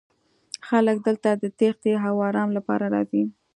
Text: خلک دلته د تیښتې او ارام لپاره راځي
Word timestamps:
خلک 0.67 0.97
دلته 1.07 1.29
د 1.33 1.43
تیښتې 1.57 1.91
او 2.07 2.15
ارام 2.27 2.49
لپاره 2.57 2.85
راځي 2.95 3.23